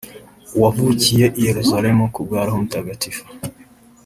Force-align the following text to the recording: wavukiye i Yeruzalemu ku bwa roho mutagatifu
wavukiye 0.61 1.25
i 1.39 1.41
Yeruzalemu 1.47 2.03
ku 2.13 2.19
bwa 2.25 2.41
roho 2.45 2.57
mutagatifu 2.63 3.23